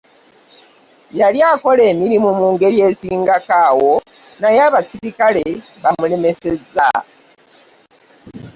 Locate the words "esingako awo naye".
2.89-4.59